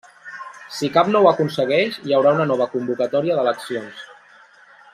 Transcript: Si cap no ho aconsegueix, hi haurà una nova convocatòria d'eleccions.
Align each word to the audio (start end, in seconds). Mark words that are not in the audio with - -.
Si 0.77 0.87
cap 0.95 1.11
no 1.15 1.19
ho 1.19 1.27
aconsegueix, 1.31 1.99
hi 2.05 2.15
haurà 2.19 2.31
una 2.37 2.47
nova 2.53 2.67
convocatòria 2.73 3.37
d'eleccions. 3.41 4.01